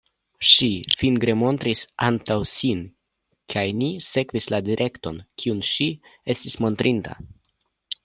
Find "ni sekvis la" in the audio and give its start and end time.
3.83-4.63